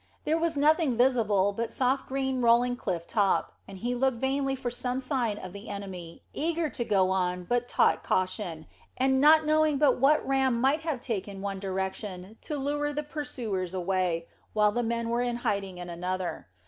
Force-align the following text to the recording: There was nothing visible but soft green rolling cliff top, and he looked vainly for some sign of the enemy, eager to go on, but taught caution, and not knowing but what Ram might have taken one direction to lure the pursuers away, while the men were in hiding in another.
There 0.23 0.35
was 0.39 0.57
nothing 0.57 0.97
visible 0.97 1.53
but 1.53 1.71
soft 1.71 2.07
green 2.07 2.41
rolling 2.41 2.75
cliff 2.75 3.05
top, 3.05 3.53
and 3.67 3.77
he 3.77 3.93
looked 3.93 4.17
vainly 4.17 4.55
for 4.55 4.71
some 4.71 4.99
sign 4.99 5.37
of 5.37 5.53
the 5.53 5.69
enemy, 5.69 6.23
eager 6.33 6.69
to 6.71 6.83
go 6.83 7.11
on, 7.11 7.43
but 7.43 7.67
taught 7.67 8.01
caution, 8.01 8.65
and 8.97 9.21
not 9.21 9.45
knowing 9.45 9.77
but 9.77 9.99
what 9.99 10.27
Ram 10.27 10.59
might 10.59 10.79
have 10.81 11.01
taken 11.01 11.39
one 11.43 11.59
direction 11.59 12.35
to 12.41 12.57
lure 12.57 12.91
the 12.91 13.03
pursuers 13.03 13.75
away, 13.75 14.25
while 14.53 14.71
the 14.71 14.81
men 14.81 15.09
were 15.09 15.21
in 15.21 15.35
hiding 15.35 15.77
in 15.77 15.87
another. 15.87 16.47